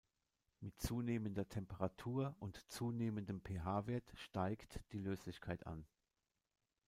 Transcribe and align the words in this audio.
Mit 0.61 0.81
zunehmender 0.81 1.47
Temperatur 1.47 2.35
und 2.39 2.57
zunehmendem 2.71 3.39
pH-Wert 3.39 4.11
steigt 4.17 4.79
die 4.93 4.97
Löslichkeit 4.97 5.67
an. 5.67 5.85